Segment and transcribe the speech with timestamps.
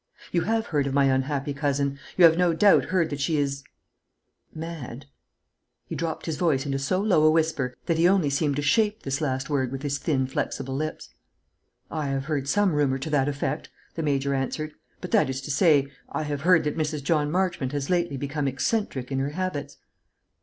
[0.31, 1.99] "You have heard of my unhappy cousin.
[2.17, 3.63] You have no doubt heard that she is
[4.51, 5.05] mad?"
[5.85, 9.03] He dropped his voice into so low a whisper, that he only seemed to shape
[9.03, 11.13] this last word with his thin flexible lips.
[11.91, 15.85] "I have heard some rumour to that effect," the Major answered; "that is to say,
[16.09, 17.03] I have heard that Mrs.
[17.03, 19.77] John Marchmont has lately become eccentric in her habits."